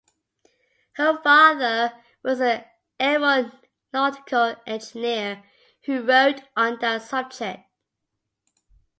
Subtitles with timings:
[0.93, 1.93] Her father
[2.23, 2.63] was an
[2.99, 5.43] aeronautical engineer
[5.85, 7.61] who wrote on that subject.